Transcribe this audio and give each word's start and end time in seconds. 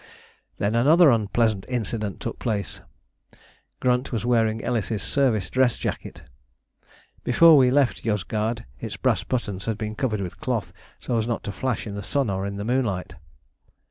Then 0.57 0.73
another 0.73 1.11
unpleasant 1.11 1.63
incident 1.69 2.19
took 2.19 2.39
place. 2.39 2.81
Grunt 3.79 4.11
was 4.11 4.25
wearing 4.25 4.63
Ellis's 4.63 5.03
service 5.03 5.47
dress 5.51 5.77
jacket. 5.77 6.23
Before 7.23 7.55
we 7.55 7.69
left 7.69 8.03
Yozgad 8.03 8.65
its 8.79 8.97
brass 8.97 9.23
buttons 9.23 9.65
had 9.65 9.77
been 9.77 9.93
covered 9.93 10.21
with 10.21 10.39
cloth, 10.39 10.73
so 10.99 11.19
as 11.19 11.27
not 11.27 11.43
to 11.43 11.51
flash 11.51 11.85
in 11.85 11.93
the 11.93 12.01
sun 12.01 12.31
or 12.31 12.47
in 12.47 12.55
the 12.55 12.65
moonlight. 12.65 13.13